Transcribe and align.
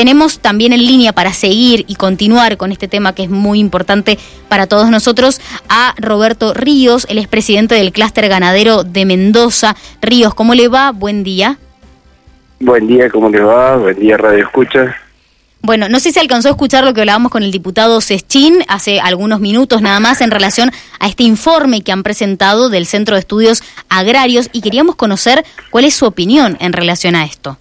tenemos 0.00 0.38
también 0.38 0.72
en 0.72 0.86
línea 0.86 1.12
para 1.12 1.34
seguir 1.34 1.84
y 1.86 1.94
continuar 1.96 2.56
con 2.56 2.72
este 2.72 2.88
tema 2.88 3.14
que 3.14 3.24
es 3.24 3.28
muy 3.28 3.58
importante 3.58 4.18
para 4.48 4.66
todos 4.66 4.88
nosotros 4.88 5.42
a 5.68 5.94
Roberto 5.98 6.54
Ríos, 6.54 7.06
el 7.10 7.18
expresidente 7.18 7.74
del 7.74 7.92
clúster 7.92 8.26
ganadero 8.30 8.82
de 8.82 9.04
Mendoza. 9.04 9.76
Ríos, 10.00 10.32
¿cómo 10.32 10.54
le 10.54 10.68
va? 10.68 10.92
Buen 10.92 11.22
día. 11.22 11.58
Buen 12.60 12.86
día, 12.86 13.10
¿cómo 13.10 13.28
le 13.28 13.40
va? 13.40 13.76
Buen 13.76 14.00
día, 14.00 14.16
Radio 14.16 14.44
Escucha. 14.44 14.96
Bueno, 15.60 15.90
no 15.90 16.00
sé 16.00 16.12
si 16.12 16.18
alcanzó 16.18 16.48
a 16.48 16.52
escuchar 16.52 16.82
lo 16.82 16.94
que 16.94 17.00
hablábamos 17.00 17.30
con 17.30 17.42
el 17.42 17.50
diputado 17.50 18.00
Sechín 18.00 18.64
hace 18.68 19.00
algunos 19.00 19.40
minutos 19.40 19.82
nada 19.82 20.00
más 20.00 20.22
en 20.22 20.30
relación 20.30 20.70
a 20.98 21.08
este 21.08 21.24
informe 21.24 21.82
que 21.82 21.92
han 21.92 22.04
presentado 22.04 22.70
del 22.70 22.86
Centro 22.86 23.16
de 23.16 23.20
Estudios 23.20 23.62
Agrarios 23.90 24.48
y 24.54 24.62
queríamos 24.62 24.96
conocer 24.96 25.44
cuál 25.68 25.84
es 25.84 25.92
su 25.92 26.06
opinión 26.06 26.56
en 26.58 26.72
relación 26.72 27.16
a 27.16 27.26
esto. 27.26 27.58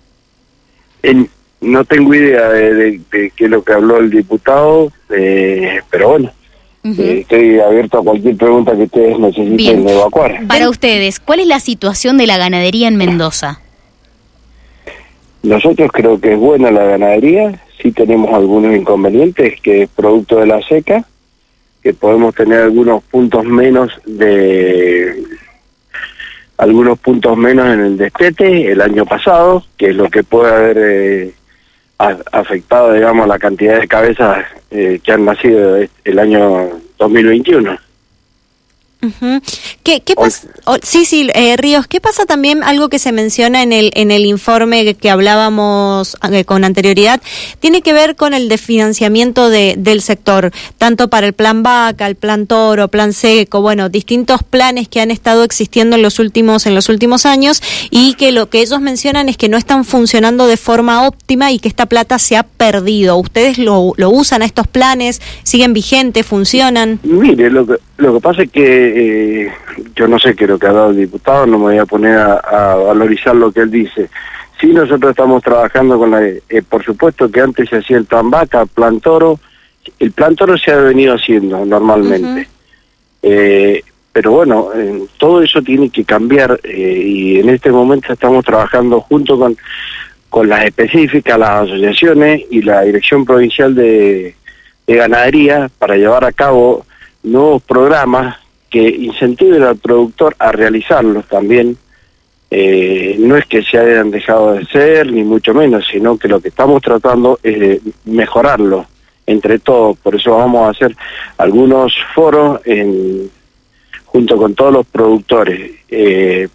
No 1.61 1.83
tengo 1.85 2.13
idea 2.13 2.49
de, 2.49 3.01
qué 3.11 3.31
es 3.37 3.49
lo 3.49 3.63
que 3.63 3.73
habló 3.73 3.97
el 3.97 4.09
diputado, 4.09 4.91
eh, 5.09 5.81
pero 5.89 6.09
bueno, 6.09 6.31
eh, 6.83 7.19
estoy 7.21 7.59
abierto 7.59 7.99
a 7.99 8.03
cualquier 8.03 8.37
pregunta 8.37 8.75
que 8.75 8.83
ustedes 8.83 9.19
necesiten 9.19 9.87
evacuar. 9.87 10.47
Para 10.47 10.69
ustedes, 10.69 11.19
¿cuál 11.19 11.41
es 11.41 11.47
la 11.47 11.59
situación 11.59 12.17
de 12.17 12.27
la 12.27 12.37
ganadería 12.37 12.87
en 12.87 12.95
Mendoza? 12.95 13.59
Nosotros 15.43 15.91
creo 15.91 16.19
que 16.19 16.33
es 16.33 16.39
buena 16.39 16.71
la 16.71 16.83
ganadería, 16.83 17.61
sí 17.81 17.91
tenemos 17.91 18.33
algunos 18.33 18.75
inconvenientes, 18.75 19.59
que 19.61 19.83
es 19.83 19.89
producto 19.89 20.39
de 20.39 20.47
la 20.47 20.61
seca, 20.61 21.05
que 21.81 21.93
podemos 21.93 22.35
tener 22.35 22.61
algunos 22.61 23.03
puntos 23.03 23.45
menos 23.45 23.91
de 24.05 25.23
algunos 26.57 26.99
puntos 26.99 27.37
menos 27.37 27.67
en 27.67 27.79
el 27.79 27.97
destete 27.97 28.69
el 28.69 28.81
año 28.81 29.05
pasado, 29.05 29.63
que 29.77 29.91
es 29.91 29.95
lo 29.95 30.09
que 30.09 30.23
puede 30.23 30.53
haber 30.53 30.77
eh, 30.77 31.33
afectado, 31.99 32.93
digamos, 32.93 33.27
la 33.27 33.37
cantidad 33.37 33.79
de 33.79 33.87
cabezas 33.87 34.45
eh, 34.71 34.99
que 35.03 35.11
han 35.11 35.25
nacido 35.25 35.77
el 36.03 36.19
año 36.19 36.69
2021. 36.97 37.77
¿Qué, 39.83 40.01
pasa? 40.13 40.47
sí, 40.83 41.05
sí, 41.05 41.29
eh, 41.33 41.55
Ríos, 41.55 41.87
¿qué 41.87 42.01
pasa 42.01 42.25
también? 42.25 42.63
Algo 42.63 42.89
que 42.89 42.99
se 42.99 43.13
menciona 43.13 43.63
en 43.63 43.71
el, 43.71 43.91
en 43.95 44.11
el 44.11 44.25
informe 44.25 44.93
que, 44.95 45.09
hablábamos 45.09 46.17
eh, 46.29 46.43
con 46.43 46.65
anterioridad, 46.65 47.21
tiene 47.61 47.81
que 47.81 47.93
ver 47.93 48.17
con 48.17 48.33
el 48.33 48.49
desfinanciamiento 48.49 49.49
de, 49.49 49.75
del 49.77 50.01
sector, 50.01 50.51
tanto 50.77 51.09
para 51.09 51.27
el 51.27 51.33
plan 51.33 51.63
vaca, 51.63 52.07
el 52.07 52.15
plan 52.15 52.45
toro, 52.45 52.89
plan 52.89 53.13
seco, 53.13 53.61
bueno, 53.61 53.87
distintos 53.87 54.43
planes 54.43 54.89
que 54.89 54.99
han 54.99 55.11
estado 55.11 55.45
existiendo 55.45 55.95
en 55.95 56.01
los 56.01 56.19
últimos, 56.19 56.65
en 56.65 56.75
los 56.75 56.89
últimos 56.89 57.25
años 57.25 57.61
y 57.89 58.15
que 58.15 58.33
lo 58.33 58.49
que 58.49 58.59
ellos 58.59 58.81
mencionan 58.81 59.29
es 59.29 59.37
que 59.37 59.47
no 59.47 59.57
están 59.57 59.85
funcionando 59.85 60.45
de 60.45 60.57
forma 60.57 61.07
óptima 61.07 61.53
y 61.53 61.59
que 61.59 61.69
esta 61.69 61.85
plata 61.85 62.19
se 62.19 62.35
ha 62.35 62.43
perdido. 62.43 63.15
¿Ustedes 63.15 63.57
lo, 63.57 63.93
lo 63.95 64.09
usan 64.09 64.41
a 64.41 64.45
estos 64.45 64.67
planes? 64.67 65.21
¿Siguen 65.43 65.73
vigentes? 65.73 66.25
¿Funcionan? 66.25 66.99
Mire, 67.03 67.49
lo 67.49 67.65
que, 67.65 67.75
lo 67.97 68.13
que 68.13 68.19
pasa 68.19 68.43
es 68.43 68.51
que 68.51 68.88
eh, 68.95 69.51
yo 69.95 70.07
no 70.07 70.19
sé 70.19 70.35
qué 70.35 70.45
es 70.45 70.49
lo 70.49 70.59
que 70.59 70.67
ha 70.67 70.73
dado 70.73 70.89
el 70.91 70.97
diputado, 70.97 71.45
no 71.45 71.57
me 71.57 71.65
voy 71.65 71.77
a 71.77 71.85
poner 71.85 72.17
a, 72.17 72.75
valorizar 72.75 73.35
lo 73.35 73.51
que 73.51 73.61
él 73.61 73.71
dice. 73.71 74.09
Sí, 74.59 74.67
nosotros 74.67 75.11
estamos 75.11 75.41
trabajando 75.41 75.97
con 75.97 76.11
la... 76.11 76.27
Eh, 76.27 76.61
por 76.67 76.83
supuesto 76.83 77.31
que 77.31 77.41
antes 77.41 77.69
se 77.69 77.77
hacía 77.77 77.97
el 77.97 78.05
plan 78.05 78.29
vaca, 78.29 78.65
plan 78.65 78.99
toro. 78.99 79.39
El 79.97 80.11
plan 80.11 80.35
toro 80.35 80.57
se 80.57 80.71
ha 80.71 80.77
venido 80.77 81.13
haciendo 81.13 81.65
normalmente. 81.65 82.47
Eh, 83.21 83.81
pero 84.11 84.31
bueno, 84.31 84.69
todo 85.17 85.41
eso 85.41 85.61
tiene 85.61 85.89
que 85.89 86.03
cambiar 86.03 86.59
y 86.65 87.39
en 87.39 87.49
este 87.49 87.71
momento 87.71 88.11
estamos 88.11 88.43
trabajando 88.43 88.99
junto 89.01 89.37
con, 89.39 89.55
con 90.29 90.49
las 90.49 90.65
específicas, 90.65 91.39
las 91.39 91.63
asociaciones 91.63 92.41
y 92.49 92.61
la 92.61 92.81
Dirección 92.81 93.23
Provincial 93.23 93.73
de, 93.75 94.35
de 94.87 94.95
Ganadería 94.95 95.69
para 95.77 95.95
llevar 95.95 96.25
a 96.25 96.31
cabo 96.31 96.85
nuevos 97.23 97.61
programas 97.63 98.37
que 98.69 98.87
incentiven 98.87 99.63
al 99.63 99.77
productor 99.77 100.35
a 100.39 100.51
realizarlos 100.51 101.27
también. 101.27 101.77
Eh, 102.51 103.15
no 103.19 103.37
es 103.37 103.45
que 103.45 103.61
se 103.61 103.77
hayan 103.77 104.09
dejado 104.09 104.53
de 104.53 104.65
ser, 104.65 105.11
ni 105.11 105.23
mucho 105.23 105.53
menos, 105.53 105.85
sino 105.91 106.17
que 106.17 106.27
lo 106.27 106.39
que 106.39 106.49
estamos 106.49 106.81
tratando 106.81 107.39
es 107.43 107.59
de 107.59 107.81
mejorarlo 108.05 108.85
entre 109.27 109.59
todos. 109.59 109.97
Por 109.99 110.15
eso 110.15 110.37
vamos 110.37 110.67
a 110.67 110.71
hacer 110.71 110.95
algunos 111.37 111.93
foros 112.15 112.59
en, 112.65 113.29
junto 114.05 114.37
con 114.37 114.55
todos 114.55 114.73
los 114.73 114.85
productores 114.87 115.71
eh, 115.89 116.47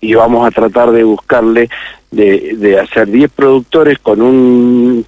y 0.00 0.14
vamos 0.14 0.46
a 0.46 0.50
tratar 0.50 0.90
de 0.92 1.04
buscarle 1.04 1.68
de, 2.10 2.54
de 2.56 2.80
hacer 2.80 3.08
10 3.08 3.30
productores 3.30 3.98
con 3.98 4.22
un 4.22 5.04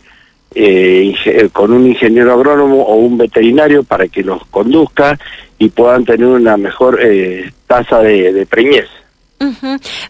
eh, 0.59 1.15
con 1.53 1.71
un 1.71 1.87
ingeniero 1.87 2.33
agrónomo 2.33 2.83
o 2.83 2.95
un 2.97 3.19
veterinario 3.19 3.83
para 3.83 4.09
que 4.09 4.23
los 4.23 4.45
conduzca 4.47 5.19
y 5.59 5.71
puedan 5.71 6.05
tener 6.05 6.27
una 6.27 6.57
mejor 6.57 7.01
eh, 7.03 7.53
tasa 7.67 8.01
de, 8.01 8.47
preñez. 8.49 8.87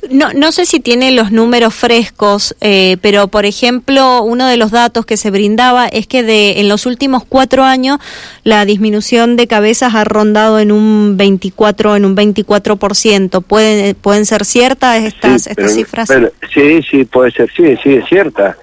No, 0.08 0.32
no 0.32 0.52
sé 0.52 0.66
si 0.66 0.78
tiene 0.78 1.10
los 1.10 1.32
números 1.32 1.74
frescos, 1.74 2.54
eh, 2.60 2.96
pero 3.02 3.26
por 3.26 3.44
ejemplo, 3.44 4.22
uno 4.22 4.46
de 4.46 4.56
los 4.56 4.70
datos 4.70 5.04
que 5.04 5.16
se 5.16 5.32
brindaba 5.32 5.88
es 5.88 6.06
que 6.06 6.22
de 6.22 6.60
en 6.60 6.68
los 6.68 6.86
últimos 6.86 7.24
cuatro 7.24 7.64
años 7.64 7.98
la 8.44 8.64
disminución 8.64 9.34
de 9.36 9.48
cabezas 9.48 9.96
ha 9.96 10.04
rondado 10.04 10.60
en 10.60 10.70
un 10.70 11.16
24, 11.16 11.96
en 11.96 12.04
un 12.04 12.16
24%. 12.16 13.42
¿Pueden, 13.42 13.96
pueden 13.96 14.26
ser 14.26 14.44
ciertas 14.44 15.02
estas, 15.02 15.48
estas 15.48 15.74
cifras? 15.74 16.08
sí, 16.54 16.80
sí, 16.88 17.04
puede 17.04 17.32
ser, 17.32 17.50
sí, 17.56 17.76
sí, 17.82 17.94
es 17.94 18.08
cierta 18.08 18.56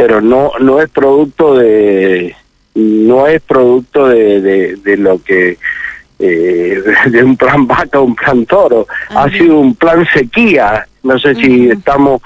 pero 0.00 0.22
no 0.22 0.52
no 0.60 0.80
es 0.80 0.88
producto 0.88 1.56
de 1.56 2.34
no 2.74 3.26
es 3.26 3.42
producto 3.42 4.08
de, 4.08 4.76
de, 4.76 4.96
lo 4.96 5.22
que 5.22 5.58
eh, 6.20 6.82
de 7.06 7.24
un 7.24 7.36
plan 7.36 7.66
vaca 7.66 8.00
o 8.00 8.04
un 8.04 8.14
plan 8.14 8.44
toro. 8.46 8.86
Ha 9.08 9.28
sido 9.30 9.58
un 9.58 9.74
plan 9.74 10.06
sequía. 10.12 10.86
No 11.02 11.18
sé 11.18 11.34
si 11.34 11.68
estamos 11.68 12.20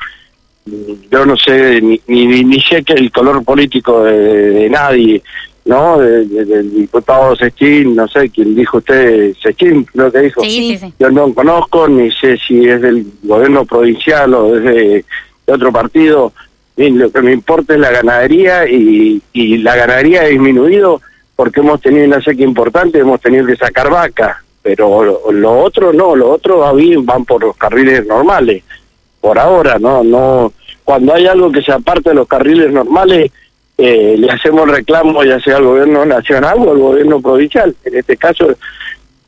yo 1.10 1.26
no 1.26 1.36
sé 1.36 1.80
ni, 1.80 2.00
ni, 2.06 2.44
ni 2.44 2.60
sé 2.60 2.82
que 2.82 2.94
el 2.94 3.12
color 3.12 3.44
político 3.44 4.04
de, 4.04 4.68
nadie 4.70 5.22
¿no? 5.66 5.98
del 5.98 6.74
diputado 6.74 7.36
Sechín, 7.36 7.94
no 7.94 8.08
sé 8.08 8.30
quién 8.30 8.54
dijo 8.54 8.78
usted, 8.78 9.34
Sechín, 9.42 9.84
creo 9.84 10.10
que 10.10 10.20
dijo. 10.20 10.42
Yo 10.98 11.10
no 11.10 11.32
conozco, 11.34 11.88
ni 11.88 12.10
sé 12.12 12.38
si 12.38 12.66
es 12.66 12.80
del 12.80 13.06
gobierno 13.22 13.64
provincial 13.64 14.34
o 14.34 14.56
es 14.56 14.64
de 14.64 15.04
otro 15.46 15.72
partido, 15.72 16.32
lo 16.76 17.10
que 17.10 17.22
me 17.22 17.32
importa 17.32 17.74
es 17.74 17.80
la 17.80 17.90
ganadería 17.90 18.68
y, 18.68 19.22
y 19.32 19.58
la 19.58 19.76
ganadería 19.76 20.22
ha 20.22 20.26
disminuido 20.26 21.00
porque 21.36 21.60
hemos 21.60 21.80
tenido 21.80 22.06
una 22.06 22.22
sequía 22.22 22.46
importante, 22.46 22.98
hemos 22.98 23.20
tenido 23.20 23.46
que 23.46 23.56
sacar 23.56 23.90
vacas, 23.90 24.36
pero 24.62 25.30
lo, 25.32 25.58
otro 25.60 25.92
no, 25.92 26.14
lo 26.14 26.30
otro 26.30 26.58
va 26.58 26.72
bien, 26.72 27.04
van 27.04 27.24
por 27.24 27.42
los 27.42 27.56
carriles 27.56 28.06
normales, 28.06 28.62
por 29.20 29.38
ahora, 29.38 29.78
no, 29.78 30.04
no, 30.04 30.52
cuando 30.84 31.14
hay 31.14 31.26
algo 31.26 31.50
que 31.50 31.62
se 31.62 31.72
aparte 31.72 32.10
de 32.10 32.16
los 32.16 32.28
carriles 32.28 32.70
normales, 32.70 33.30
eh, 33.76 34.14
le 34.16 34.30
hacemos 34.30 34.68
reclamo 34.68 35.24
ya 35.24 35.40
sea 35.40 35.56
al 35.56 35.64
gobierno 35.64 36.04
nacional 36.04 36.58
o 36.58 36.70
al 36.70 36.78
gobierno 36.78 37.20
provincial, 37.20 37.74
en 37.84 37.96
este 37.96 38.16
caso, 38.16 38.54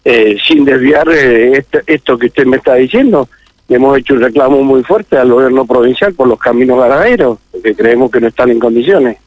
eh, 0.05 0.37
sin 0.47 0.65
desviar 0.65 1.09
eh, 1.13 1.65
esto 1.87 2.17
que 2.17 2.27
usted 2.27 2.47
me 2.47 2.59
está 2.59 2.75
diciendo, 2.75 3.29
hemos 3.69 3.99
hecho 3.99 4.15
un 4.15 4.21
reclamo 4.21 4.63
muy 4.63 4.85
fuerte 4.85 5.17
al 5.17 5.33
gobierno 5.33 5.67
provincial 5.67 6.15
por 6.15 6.29
los 6.29 6.39
caminos 6.39 6.79
ganaderos, 6.79 7.39
porque 7.67 7.83
creemos 7.83 8.11
que 8.13 8.21
no 8.21 8.29
están 8.29 8.51
en 8.51 8.61
condiciones. 8.61 9.19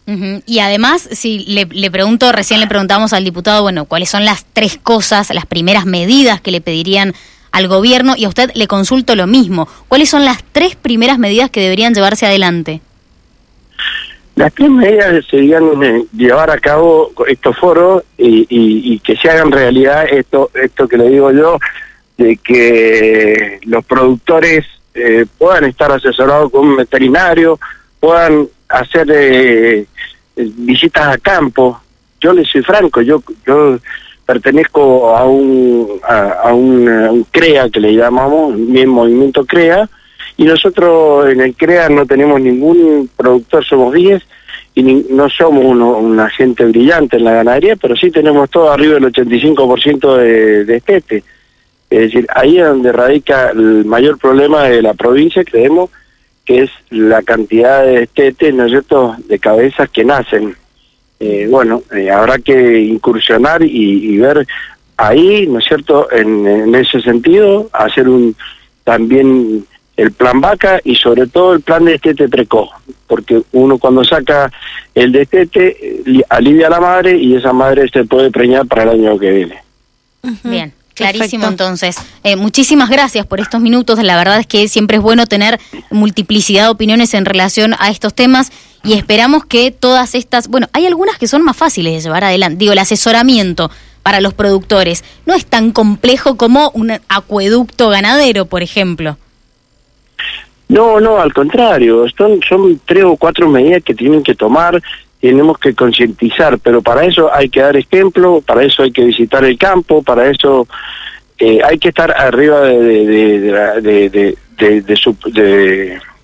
Y 0.46 0.60
además, 0.60 1.10
si 1.12 1.40
le, 1.40 1.66
le, 1.66 1.92
pregunto, 1.92 2.32
recién 2.32 2.62
le 2.62 2.68
preguntamos 2.68 3.12
al 3.12 3.26
diputado, 3.26 3.64
bueno, 3.64 3.84
cuáles 3.84 4.10
son 4.10 4.24
las 4.24 4.46
tres 4.54 4.80
cosas, 4.82 5.34
las 5.34 5.46
primeras 5.46 5.86
medidas 5.86 6.40
que 6.40 6.52
le 6.52 6.62
pedirían 6.62 7.14
al 7.52 7.68
gobierno, 7.68 8.14
y 8.16 8.24
a 8.24 8.30
usted 8.30 8.52
le 8.54 8.68
consulto 8.68 9.16
lo 9.16 9.28
mismo, 9.28 9.68
¿cuáles 9.90 10.10
son 10.10 10.24
las 10.24 10.44
tres 10.52 10.76
primeras 10.76 11.20
medidas 11.20 11.50
que 11.50 11.60
deberían 11.60 11.94
llevarse 11.94 12.28
adelante? 12.28 12.80
Las 14.36 14.54
tres 14.54 14.70
medidas 14.70 15.26
serían 15.30 15.84
eh, 15.84 16.06
llevar 16.16 16.50
a 16.50 16.60
cabo 16.60 17.12
estos 17.28 17.58
foros 17.58 18.04
y, 18.18 18.48
y, 18.50 18.94
y 18.94 19.00
que 19.00 19.18
se 19.18 19.30
hagan 19.30 19.52
realidad 19.52 20.06
esto, 20.10 20.50
esto 20.54 20.88
que 20.88 20.98
le 20.98 21.10
digo 21.10 21.32
yo, 21.32 21.58
de 22.18 22.38
que 22.38 23.60
los 23.64 23.84
productores 23.84 24.66
eh, 24.94 25.26
puedan 25.38 25.66
estar 25.66 25.92
asesorados 25.92 26.52
con 26.52 26.68
un 26.68 26.78
veterinario, 26.78 27.60
puedan 28.00 28.48
hacer 28.68 29.08
eh, 29.12 29.86
visitas 30.36 31.08
a 31.08 31.18
campo. 31.18 31.82
Yo 32.22 32.34
les 32.34 32.50
soy 32.50 32.62
franco, 32.64 33.02
yo 33.02 33.24
yo 33.46 33.80
pertenezco 34.26 35.16
a 35.16 35.26
un 35.26 36.00
a, 36.04 36.54
un, 36.54 37.26
CREA 37.32 37.70
que 37.70 37.80
le 37.80 37.96
llamamos, 37.96 38.56
mi 38.56 38.86
movimiento 38.86 39.46
CREA, 39.46 39.90
y 40.38 40.44
nosotros 40.44 41.30
en 41.30 41.42
el 41.42 41.56
CREA 41.56 41.90
no 41.90 42.06
tenemos 42.06 42.40
ningún 42.40 43.10
productor, 43.16 43.66
somos 43.66 43.94
10 43.94 44.22
y 44.76 44.84
no 45.10 45.30
somos 45.30 45.66
un 45.66 46.20
agente 46.20 46.66
brillante 46.66 47.18
en 47.18 47.24
la 47.24 47.34
ganadería, 47.34 47.76
pero 47.76 47.96
sí 47.96 48.12
tenemos 48.12 48.50
todo 48.50 48.72
arriba 48.72 48.96
del 48.96 49.12
85% 49.12 50.18
de, 50.18 50.66
de 50.66 50.76
estete. 50.76 51.24
Es 51.90 52.00
decir, 52.00 52.28
ahí 52.36 52.60
es 52.60 52.66
donde 52.66 52.92
radica 52.92 53.50
el 53.50 53.84
mayor 53.86 54.20
problema 54.20 54.66
de 54.66 54.82
la 54.82 54.94
provincia, 54.94 55.44
creemos 55.44 55.90
que 56.50 56.64
es 56.64 56.72
la 56.90 57.22
cantidad 57.22 57.86
de 57.86 58.00
destete, 58.00 58.52
¿no 58.52 58.66
es 58.66 58.72
cierto?, 58.72 59.16
de 59.28 59.38
cabezas 59.38 59.88
que 59.92 60.04
nacen. 60.04 60.56
Eh, 61.20 61.46
bueno, 61.48 61.84
eh, 61.96 62.10
habrá 62.10 62.40
que 62.40 62.80
incursionar 62.80 63.62
y, 63.62 64.18
ver 64.18 64.48
ahí, 64.98 65.46
¿no 65.46 65.60
es 65.60 65.66
cierto?, 65.66 66.12
en, 66.12 66.48
en, 66.48 66.74
ese 66.74 67.02
sentido, 67.02 67.70
hacer 67.72 68.10
un 68.10 68.36
también 68.84 69.64
el 69.96 70.12
plan 70.12 70.42
vaca 70.42 70.80
y 70.84 70.96
sobre 70.96 71.28
todo 71.28 71.54
el 71.54 71.62
plan 71.62 71.86
de 71.86 71.92
destete 71.92 72.28
precoz, 72.28 72.72
porque 73.06 73.44
uno 73.52 73.78
cuando 73.78 74.04
saca 74.04 74.52
el 74.96 75.12
destete 75.12 76.02
alivia 76.30 76.66
a 76.66 76.72
la 76.72 76.80
madre 76.80 77.16
y 77.16 77.36
esa 77.36 77.54
madre 77.54 77.88
se 77.90 78.06
puede 78.06 78.32
preñar 78.32 78.66
para 78.66 78.84
el 78.84 78.90
año 78.90 79.20
que 79.20 79.30
viene. 79.30 79.64
Bien. 80.44 80.74
Clarísimo, 81.00 81.48
entonces. 81.48 81.98
Eh, 82.24 82.36
muchísimas 82.36 82.90
gracias 82.90 83.26
por 83.26 83.40
estos 83.40 83.62
minutos. 83.62 84.02
La 84.04 84.18
verdad 84.18 84.40
es 84.40 84.48
que 84.48 84.68
siempre 84.68 84.98
es 84.98 85.04
bueno 85.04 85.26
tener 85.28 85.60
multiplicidad 85.90 86.66
de 86.66 86.70
opiniones 86.70 87.14
en 87.14 87.26
relación 87.26 87.76
a 87.80 87.90
estos 87.90 88.14
temas 88.14 88.52
y 88.84 88.94
esperamos 88.94 89.46
que 89.46 89.72
todas 89.72 90.16
estas, 90.16 90.48
bueno, 90.48 90.68
hay 90.74 90.86
algunas 90.86 91.18
que 91.18 91.28
son 91.28 91.44
más 91.44 91.58
fáciles 91.58 91.94
de 91.94 92.02
llevar 92.02 92.24
adelante. 92.24 92.58
Digo, 92.58 92.74
el 92.74 92.80
asesoramiento 92.80 93.72
para 94.04 94.22
los 94.22 94.34
productores 94.34 95.04
no 95.26 95.34
es 95.34 95.46
tan 95.46 95.72
complejo 95.72 96.38
como 96.38 96.72
un 96.72 96.92
acueducto 97.08 97.90
ganadero, 97.90 98.46
por 98.46 98.62
ejemplo. 98.64 99.18
No, 100.68 101.00
no, 101.00 101.20
al 101.20 101.34
contrario, 101.34 102.06
son, 102.16 102.40
son 102.48 102.80
tres 102.86 103.04
o 103.04 103.18
cuatro 103.18 103.50
medidas 103.50 103.84
que 103.84 103.96
tienen 103.96 104.22
que 104.22 104.36
tomar, 104.36 104.82
tenemos 105.20 105.58
que 105.58 105.74
concientizar, 105.74 106.60
pero 106.60 106.82
para 106.82 107.06
eso 107.06 107.30
hay 107.34 107.50
que 107.50 107.62
dar 107.62 107.76
ejemplo, 107.76 108.42
para 108.46 108.64
eso 108.64 108.84
hay 108.84 108.92
que 108.92 109.04
visitar 109.04 109.44
el 109.44 109.58
campo, 109.58 110.02
para 110.02 110.30
eso 110.30 110.68
eh, 111.38 111.60
hay 111.64 111.78
que 111.78 111.90
estar 111.90 112.12
arriba 112.12 112.62
de, 112.62 113.06
de, 113.06 113.82
de, 113.82 114.38
de, 114.58 114.82
de, 114.82 114.96
su, 114.96 115.16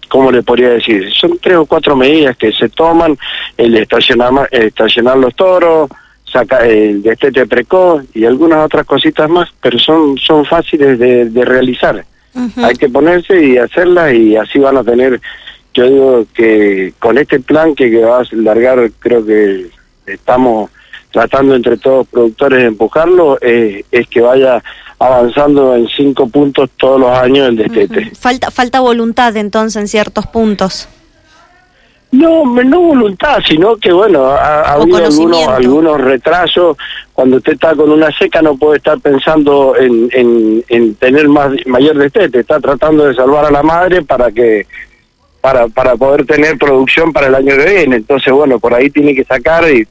¿cómo 0.10 0.32
le 0.32 0.44
podría 0.44 0.70
decir? 0.70 1.12
Son 1.14 1.38
tres 1.40 1.58
o 1.58 1.66
cuatro 1.66 1.96
medidas 1.96 2.38
que 2.38 2.52
se 2.52 2.70
toman, 2.70 3.18
el 3.58 3.76
estacionar, 3.78 4.48
estacionar 4.52 5.18
los 5.18 5.36
toros, 5.36 5.90
saca 6.32 6.66
el 6.66 7.02
destete 7.02 7.46
precoz 7.46 8.04
y 8.14 8.26
algunas 8.26 8.66
otras 8.66 8.86
cositas 8.86 9.30
más, 9.30 9.50
pero 9.62 9.80
son, 9.80 10.18
son 10.18 10.46
fáciles 10.46 11.00
de, 11.00 11.30
de 11.30 11.46
realizar. 11.46 12.06
Hay 12.58 12.76
que 12.76 12.90
ponerse 12.90 13.42
y 13.42 13.58
hacerla 13.58 14.14
y 14.14 14.36
así 14.36 14.60
van 14.60 14.76
a 14.76 14.84
tener, 14.84 15.22
yo 15.76 15.84
digo 15.90 16.26
que 16.34 16.94
con 17.00 17.18
este 17.18 17.42
plan 17.42 17.76
que, 17.76 18.00
va 18.00 18.20
a 18.20 18.24
largar, 18.32 18.90
creo 18.98 19.26
que 19.26 19.68
estamos 20.08 20.72
tratando 21.12 21.54
entre 21.54 21.78
todos 21.78 22.08
productores 22.08 22.60
de 22.60 22.68
empujarlo, 22.68 23.38
eh, 23.42 23.84
es 23.92 24.08
que 24.08 24.22
vaya 24.22 24.64
avanzando 24.98 25.76
en 25.76 25.88
cinco 25.90 26.30
puntos 26.30 26.70
todos 26.78 27.00
los 27.00 27.10
años 27.10 27.50
el 27.50 27.58
destete. 27.58 28.12
Falta, 28.16 28.52
falta 28.52 28.80
voluntad 28.80 29.36
entonces 29.36 29.82
en 29.82 29.88
ciertos 29.90 30.26
puntos. 30.28 30.88
No, 32.12 32.46
no 32.46 32.80
voluntad, 32.80 33.40
sino 33.46 33.76
que 33.76 33.92
bueno, 33.92 34.26
ha, 34.28 34.74
habido 34.74 34.98
algunos, 34.98 35.48
algunos 35.50 36.00
retrasos. 36.00 36.78
Cuando 37.12 37.38
usted 37.38 37.54
está 37.54 37.76
con 37.76 37.92
una 37.92 38.10
seca 38.18 38.42
no 38.42 38.56
puede 38.56 38.78
estar 38.78 39.00
pensando 39.00 39.76
en, 39.78 40.64
en, 40.70 40.96
tener 40.96 41.28
más 41.28 41.52
mayor 41.66 41.98
destete, 41.98 42.40
está 42.40 42.62
tratando 42.62 43.06
de 43.06 43.16
salvar 43.16 43.46
a 43.46 43.52
la 43.52 43.64
madre 43.64 44.02
para 44.04 44.32
que 44.32 44.66
para 45.46 45.68
para 45.68 45.96
poder 45.96 46.26
tener 46.26 46.58
producción 46.58 47.14
para 47.14 47.28
el 47.28 47.36
año 47.36 47.56
que 47.56 47.70
viene. 47.70 47.98
Entonces, 47.98 48.34
bueno, 48.34 48.58
por 48.58 48.74
ahí 48.74 48.90
tiene 48.90 49.14
que 49.14 49.24
sacar 49.24 49.64
y, 49.72 49.86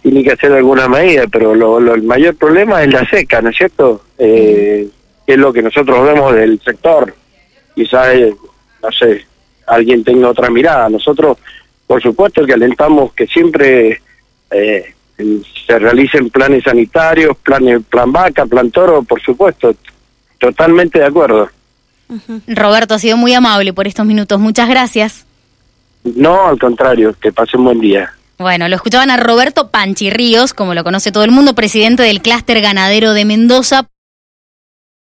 tiene 0.00 0.22
que 0.22 0.30
hacer 0.30 0.52
alguna 0.52 0.86
medida, 0.88 1.24
pero 1.26 1.56
lo, 1.56 1.78
el 1.92 2.04
mayor 2.04 2.36
problema 2.36 2.80
es 2.84 2.92
la 2.92 3.04
seca, 3.08 3.42
¿no 3.42 3.48
es 3.48 3.56
cierto? 3.56 4.04
Eh, 4.16 4.88
es 5.26 5.38
lo 5.38 5.52
que 5.52 5.62
nosotros 5.62 6.04
vemos 6.04 6.36
del 6.36 6.60
sector. 6.60 7.12
Quizás, 7.74 8.14
eh, 8.14 8.32
no 8.80 8.92
sé, 8.92 9.26
alguien 9.66 10.04
tenga 10.04 10.28
otra 10.28 10.50
mirada. 10.50 10.88
Nosotros, 10.88 11.38
por 11.84 12.00
supuesto, 12.00 12.46
que 12.46 12.52
alentamos 12.52 13.12
que 13.14 13.26
siempre 13.26 14.00
eh, 14.52 14.94
se 15.66 15.78
realicen 15.80 16.30
planes 16.30 16.62
sanitarios, 16.62 17.36
planes, 17.38 17.82
plan 17.88 18.12
vaca, 18.12 18.46
plan 18.46 18.70
toro, 18.70 19.02
por 19.02 19.20
supuesto, 19.20 19.74
totalmente 20.38 21.00
de 21.00 21.06
acuerdo. 21.06 21.48
Roberto, 22.46 22.94
ha 22.94 22.98
sido 22.98 23.16
muy 23.16 23.34
amable 23.34 23.72
por 23.72 23.86
estos 23.86 24.06
minutos. 24.06 24.38
Muchas 24.40 24.68
gracias. 24.68 25.26
No, 26.04 26.46
al 26.46 26.58
contrario, 26.58 27.14
que 27.20 27.32
pase 27.32 27.56
un 27.56 27.64
buen 27.64 27.80
día. 27.80 28.12
Bueno, 28.38 28.68
lo 28.68 28.76
escuchaban 28.76 29.10
a 29.10 29.18
Roberto 29.18 29.70
Panchi 29.70 30.08
Ríos, 30.08 30.54
como 30.54 30.74
lo 30.74 30.82
conoce 30.82 31.12
todo 31.12 31.24
el 31.24 31.30
mundo, 31.30 31.54
presidente 31.54 32.02
del 32.02 32.22
clúster 32.22 32.60
ganadero 32.62 33.12
de 33.12 33.26
Mendoza. 33.26 33.86